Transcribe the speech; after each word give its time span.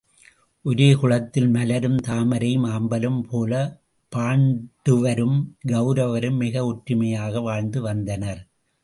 ஒரே 0.65 0.93
குளத்தில் 0.93 1.49
மலரும் 1.49 1.97
தாமரையும் 2.07 2.65
ஆம்பலும் 2.67 3.19
போலப் 3.29 3.75
பாண்ட 4.11 4.95
வரும் 4.99 5.37
கவுரவரும் 5.67 6.37
மிக 6.37 6.65
ஒற்றுமையாக 6.65 7.41
வாழ்ந்து 7.41 7.81
வந்தனர். 7.81 8.41